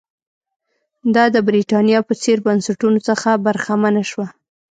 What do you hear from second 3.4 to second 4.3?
برخمنه شوه.